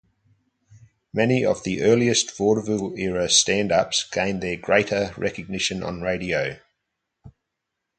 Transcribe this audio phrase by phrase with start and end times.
[1.13, 6.57] Many of the earliest vaudeville-era stand-ups gained their greater recognition on radio.